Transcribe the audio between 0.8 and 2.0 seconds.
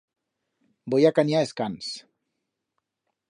Voi a caniar es cans.